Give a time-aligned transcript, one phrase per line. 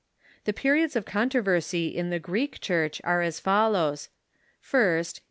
[0.45, 4.09] The periods of controversy in the Greek Church are as follows:
[4.59, 5.19] First, a.